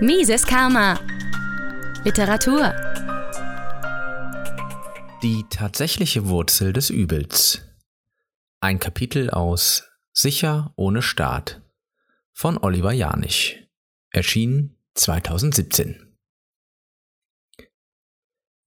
[0.00, 1.00] Mises Karma.
[2.04, 2.74] Literatur.
[5.22, 7.62] Die tatsächliche Wurzel des Übels.
[8.60, 11.62] Ein Kapitel aus Sicher ohne Staat
[12.34, 13.70] von Oliver Janich.
[14.10, 16.14] Erschien 2017.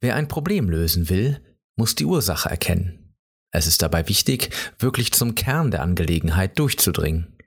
[0.02, 3.16] Wer ein Problem lösen will, muss die Ursache erkennen.
[3.52, 4.50] Es ist dabei wichtig,
[4.80, 7.39] wirklich zum Kern der Angelegenheit durchzudringen.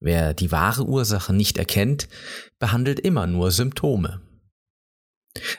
[0.00, 2.08] Wer die wahre Ursache nicht erkennt,
[2.58, 4.22] behandelt immer nur Symptome.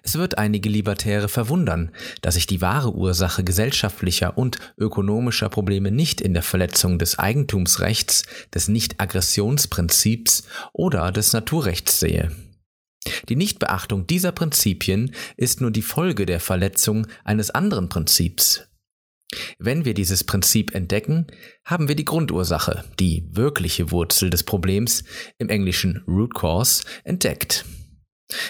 [0.04, 1.92] Es wird einige Libertäre verwundern,
[2.22, 8.24] dass sich die wahre Ursache gesellschaftlicher und ökonomischer Probleme nicht in der Verletzung des Eigentumsrechts,
[8.54, 12.32] des Nichtaggressionsprinzips oder des Naturrechts sehe.
[13.30, 18.68] Die Nichtbeachtung dieser Prinzipien ist nur die Folge der Verletzung eines anderen Prinzips,
[19.60, 21.28] wenn wir dieses Prinzip entdecken,
[21.66, 25.04] haben wir die Grundursache, die wirkliche Wurzel des Problems,
[25.38, 27.66] im englischen Root Cause, entdeckt.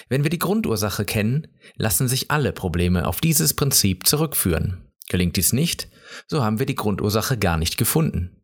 [0.08, 4.88] Wenn wir die Grundursache kennen, lassen sich alle Probleme auf dieses Prinzip zurückführen.
[5.08, 5.88] Gelingt dies nicht,
[6.26, 8.42] so haben wir die Grundursache gar nicht gefunden.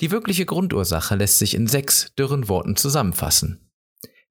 [0.00, 3.70] Die wirkliche Grundursache lässt sich in sechs dürren Worten zusammenfassen.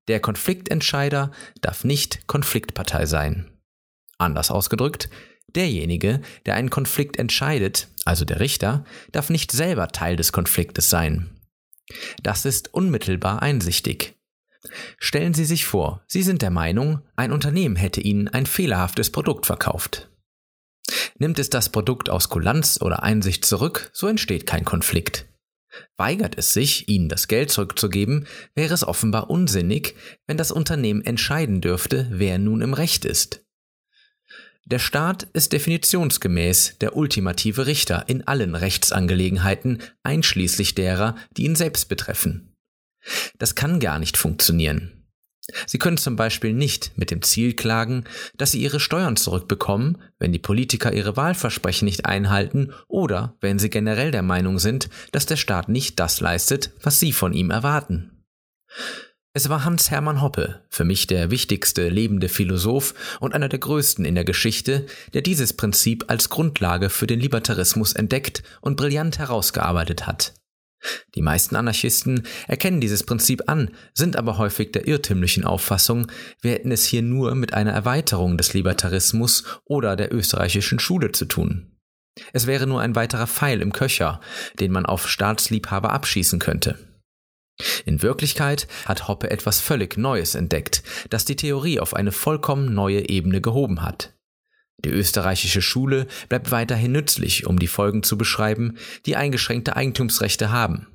[0.08, 3.52] Der Konfliktentscheider darf nicht Konfliktpartei sein.
[4.17, 5.09] Anders ausgedrückt,
[5.55, 11.30] Derjenige, der einen Konflikt entscheidet, also der Richter, darf nicht selber Teil des Konfliktes sein.
[12.22, 14.16] Das ist unmittelbar einsichtig.
[15.00, 19.45] Stellen Sie sich vor, Sie sind der Meinung, ein Unternehmen hätte Ihnen ein fehlerhaftes Produkt
[19.45, 20.09] verkauft.
[21.17, 25.27] Nimmt es das Produkt aus Kulanz oder Einsicht zurück, so entsteht kein Konflikt.
[25.97, 29.95] Weigert es sich, Ihnen das Geld zurückzugeben, wäre es offenbar unsinnig,
[30.27, 33.45] wenn das Unternehmen entscheiden dürfte, wer nun im Recht ist.
[34.70, 41.89] Der Staat ist definitionsgemäß der ultimative Richter in allen Rechtsangelegenheiten, einschließlich derer, die ihn selbst
[41.89, 42.56] betreffen.
[43.39, 45.00] Das kann gar nicht funktionieren.
[45.66, 48.03] Sie können zum Beispiel nicht mit dem Ziel klagen,
[48.38, 53.72] dass Sie Ihre Steuern zurückbekommen, wenn die Politiker ihre Wahlversprechen nicht einhalten oder wenn Sie
[53.72, 58.23] generell der Meinung sind, dass der Staat nicht das leistet, was Sie von ihm erwarten.
[59.32, 64.04] Es war Hans Hermann Hoppe, für mich der wichtigste lebende Philosoph und einer der größten
[64.04, 70.08] in der Geschichte, der dieses Prinzip als Grundlage für den Libertarismus entdeckt und brillant herausgearbeitet
[70.08, 70.34] hat.
[71.14, 76.08] Die meisten Anarchisten erkennen dieses Prinzip an, sind aber häufig der irrtümlichen Auffassung,
[76.42, 81.26] wir hätten es hier nur mit einer Erweiterung des Libertarismus oder der österreichischen Schule zu
[81.26, 81.78] tun.
[82.34, 84.22] Es wäre nur ein weiterer Pfeil im Köcher,
[84.60, 86.80] den man auf Staatsliebhaber abschießen könnte.
[87.86, 93.09] In Wirklichkeit hat Hoppe etwas völlig Neues entdeckt, das die Theorie auf eine vollkommen neue
[93.09, 94.14] Ebene gehoben hat.
[94.86, 100.87] Die österreichische Schule bleibt weiterhin nützlich, um die Folgen zu beschreiben, die eingeschränkte Eigentumsrechte haben.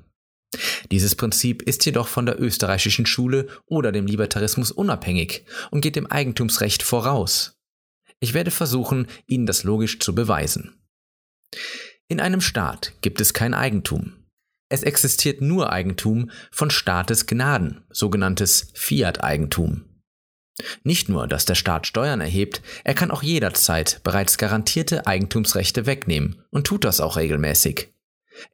[0.91, 6.07] Dieses Prinzip ist jedoch von der österreichischen Schule oder dem Libertarismus unabhängig und geht dem
[6.07, 7.59] Eigentumsrecht voraus.
[8.19, 10.81] Ich werde versuchen, Ihnen das logisch zu beweisen.
[12.07, 14.13] In einem Staat gibt es kein Eigentum.
[14.69, 19.85] Es existiert nur Eigentum von Staates Gnaden, sogenanntes Fiat-Eigentum.
[20.83, 26.41] Nicht nur, dass der Staat Steuern erhebt, er kann auch jederzeit bereits garantierte Eigentumsrechte wegnehmen
[26.49, 27.89] und tut das auch regelmäßig.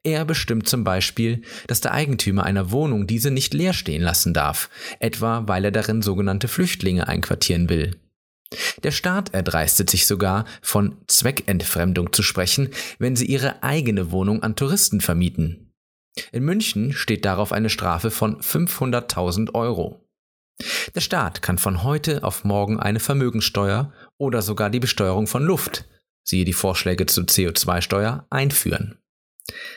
[0.02, 4.68] Er bestimmt zum Beispiel, dass der Eigentümer einer Wohnung diese nicht leer stehen lassen darf,
[5.00, 7.96] etwa weil er darin sogenannte Flüchtlinge einquartieren will.
[8.82, 12.68] Der Staat erdreistet sich sogar, von Zweckentfremdung zu sprechen,
[12.98, 15.71] wenn sie ihre eigene Wohnung an Touristen vermieten.
[16.30, 20.06] In München steht darauf eine Strafe von 500.000 Euro.
[20.94, 25.86] Der Staat kann von heute auf morgen eine Vermögenssteuer oder sogar die Besteuerung von Luft,
[26.22, 28.98] siehe die Vorschläge zur CO2-Steuer, einführen.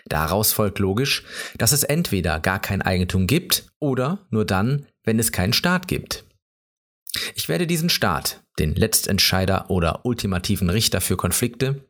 [0.05, 1.23] Daraus folgt logisch,
[1.57, 6.23] dass es entweder gar kein Eigentum gibt oder nur dann, wenn es keinen Staat gibt.
[7.33, 11.85] Ich werde diesen Staat, den Letztentscheider oder ultimativen Richter für Konflikte,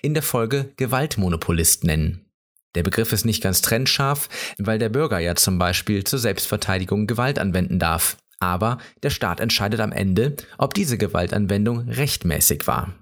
[0.00, 2.27] in der Folge Gewaltmonopolist nennen.
[2.74, 7.38] Der Begriff ist nicht ganz trennscharf, weil der Bürger ja zum Beispiel zur Selbstverteidigung Gewalt
[7.38, 8.18] anwenden darf.
[8.40, 12.94] Aber der Staat entscheidet am Ende, ob diese Gewaltanwendung rechtmäßig war.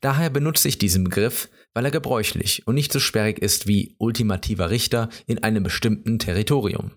[0.00, 4.70] Daher benutze ich diesen Begriff, weil er gebräuchlich und nicht so sperrig ist wie ultimativer
[4.70, 6.92] Richter in einem bestimmten Territorium.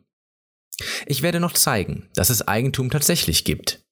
[1.05, 3.83] Ich werde noch zeigen, dass es Eigentum tatsächlich gibt.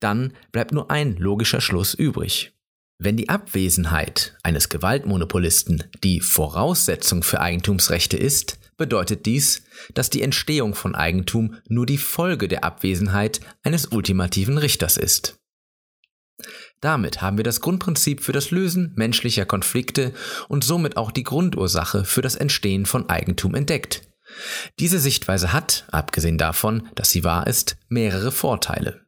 [0.00, 2.52] Dann bleibt nur ein logischer Schluss übrig.
[3.00, 9.62] Wenn die Abwesenheit eines Gewaltmonopolisten die Voraussetzung für Eigentumsrechte ist, bedeutet dies,
[9.94, 15.36] dass die Entstehung von Eigentum nur die Folge der Abwesenheit eines ultimativen Richters ist.
[16.80, 20.12] Damit haben wir das Grundprinzip für das Lösen menschlicher Konflikte
[20.48, 24.08] und somit auch die Grundursache für das Entstehen von Eigentum entdeckt.
[24.80, 29.07] Diese Sichtweise hat, abgesehen davon, dass sie wahr ist, mehrere Vorteile.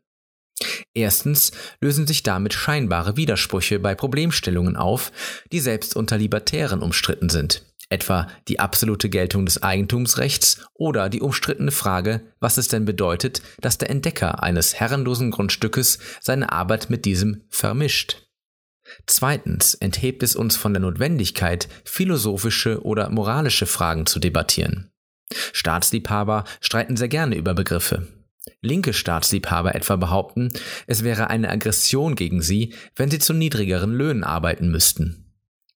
[0.95, 5.13] Erstens lösen sich damit scheinbare Widersprüche bei Problemstellungen auf,
[5.53, 11.71] die selbst unter Libertären umstritten sind, etwa die absolute Geltung des Eigentumsrechts oder die umstrittene
[11.71, 17.45] Frage, was es denn bedeutet, dass der Entdecker eines herrenlosen Grundstückes seine Arbeit mit diesem
[17.51, 18.27] vermischt.
[19.07, 24.91] Zweitens enthebt es uns von der Notwendigkeit, philosophische oder moralische Fragen zu debattieren.
[25.53, 28.09] Staatsliebhaber streiten sehr gerne über Begriffe.
[28.63, 30.51] Linke Staatsliebhaber etwa behaupten,
[30.87, 35.31] es wäre eine Aggression gegen sie, wenn sie zu niedrigeren Löhnen arbeiten müssten.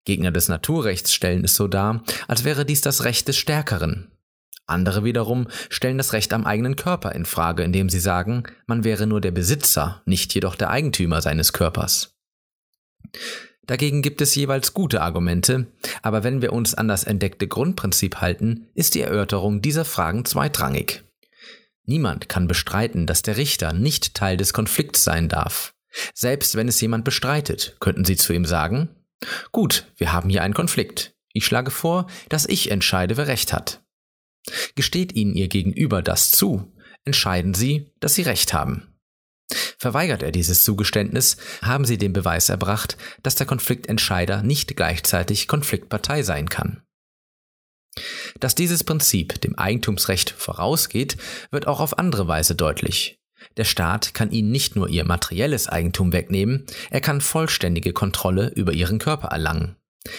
[0.04, 4.10] Gegner des Naturrechts stellen es so dar, als wäre dies das Recht des Stärkeren.
[4.66, 9.06] Andere wiederum stellen das Recht am eigenen Körper in Frage, indem sie sagen, man wäre
[9.06, 12.16] nur der Besitzer, nicht jedoch der Eigentümer seines Körpers.
[13.64, 15.66] Dagegen gibt es jeweils gute Argumente,
[16.02, 21.04] aber wenn wir uns an das entdeckte Grundprinzip halten, ist die Erörterung dieser Fragen zweitrangig.
[21.84, 25.74] Niemand kann bestreiten, dass der Richter nicht Teil des Konflikts sein darf.
[26.14, 28.88] Selbst wenn es jemand bestreitet, könnten Sie zu ihm sagen,
[29.52, 31.14] Gut, wir haben hier einen Konflikt.
[31.32, 33.82] Ich schlage vor, dass ich entscheide, wer Recht hat.
[34.74, 36.72] Gesteht Ihnen Ihr Gegenüber das zu,
[37.04, 38.88] entscheiden Sie, dass Sie Recht haben.
[39.78, 46.22] Verweigert er dieses Zugeständnis, haben Sie den Beweis erbracht, dass der Konfliktentscheider nicht gleichzeitig Konfliktpartei
[46.22, 46.82] sein kann.
[48.40, 51.16] Dass dieses Prinzip dem Eigentumsrecht vorausgeht,
[51.50, 53.18] wird auch auf andere Weise deutlich.
[53.56, 58.72] Der Staat kann ihnen nicht nur ihr materielles Eigentum wegnehmen, er kann vollständige Kontrolle über
[58.72, 59.76] ihren Körper erlangen.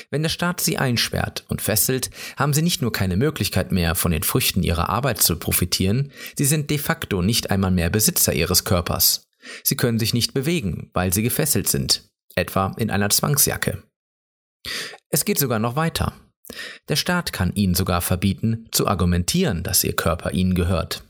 [0.10, 4.12] Wenn der Staat sie einsperrt und fesselt, haben sie nicht nur keine Möglichkeit mehr, von
[4.12, 8.64] den Früchten ihrer Arbeit zu profitieren, sie sind de facto nicht einmal mehr Besitzer ihres
[8.64, 9.28] Körpers.
[9.64, 13.84] Sie können sich nicht bewegen, weil sie gefesselt sind, etwa in einer Zwangsjacke.
[15.10, 16.14] Es geht sogar noch weiter.
[16.90, 21.04] Der Staat kann ihnen sogar verbieten, zu argumentieren, dass ihr Körper ihnen gehört.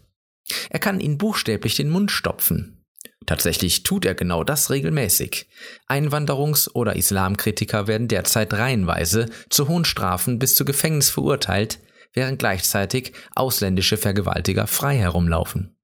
[0.69, 2.83] Er kann ihnen buchstäblich den Mund stopfen.
[3.25, 5.47] Tatsächlich tut er genau das regelmäßig.
[5.88, 11.80] Einwanderungs- oder Islamkritiker werden derzeit reihenweise zu hohen Strafen bis zu Gefängnis verurteilt,
[12.13, 15.77] während gleichzeitig ausländische Vergewaltiger frei herumlaufen.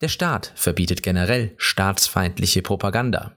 [0.00, 3.36] Der Staat verbietet generell staatsfeindliche Propaganda.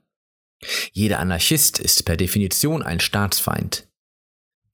[0.92, 3.88] Jeder Anarchist ist per Definition ein Staatsfeind.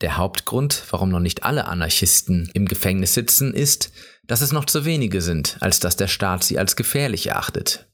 [0.01, 3.91] Der Hauptgrund, warum noch nicht alle Anarchisten im Gefängnis sitzen, ist,
[4.27, 7.89] dass es noch zu wenige sind, als dass der Staat sie als gefährlich erachtet.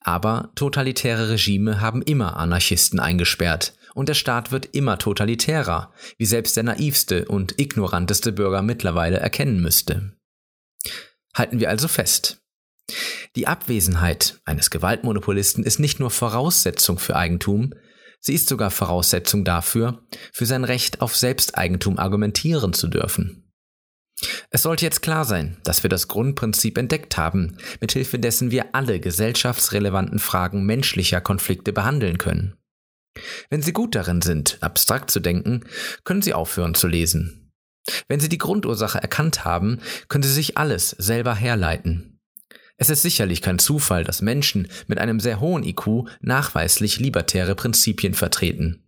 [0.00, 6.56] Aber totalitäre Regime haben immer Anarchisten eingesperrt, und der Staat wird immer totalitärer, wie selbst
[6.56, 10.12] der naivste und ignoranteste Bürger mittlerweile erkennen müsste.
[11.34, 12.42] Halten wir also fest.
[13.36, 17.72] Die Abwesenheit eines Gewaltmonopolisten ist nicht nur Voraussetzung für Eigentum,
[18.26, 20.02] Sie ist sogar Voraussetzung dafür,
[20.32, 23.44] für sein Recht auf Selbsteigentum argumentieren zu dürfen.
[24.50, 28.98] Es sollte jetzt klar sein, dass wir das Grundprinzip entdeckt haben, mithilfe dessen wir alle
[28.98, 32.56] gesellschaftsrelevanten Fragen menschlicher Konflikte behandeln können.
[33.48, 35.60] Wenn Sie gut darin sind, abstrakt zu denken,
[36.02, 37.52] können Sie aufhören zu lesen.
[38.08, 39.78] Wenn Sie die Grundursache erkannt haben,
[40.08, 42.15] können Sie sich alles selber herleiten.
[42.78, 48.14] Es ist sicherlich kein Zufall, dass Menschen mit einem sehr hohen IQ nachweislich libertäre Prinzipien
[48.14, 48.82] vertreten.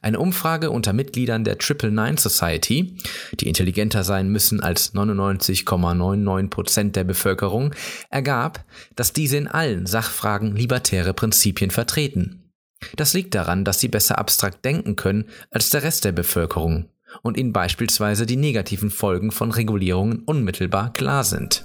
[0.00, 2.96] Eine Umfrage unter Mitgliedern der Triple Nine Society,
[3.38, 7.74] die intelligenter sein müssen als 99,99 Prozent der Bevölkerung,
[8.08, 8.64] ergab,
[8.96, 12.50] dass diese in allen Sachfragen libertäre Prinzipien vertreten.
[12.96, 16.88] Das liegt daran, dass sie besser abstrakt denken können als der Rest der Bevölkerung
[17.22, 21.64] und ihnen beispielsweise die negativen Folgen von Regulierungen unmittelbar klar sind.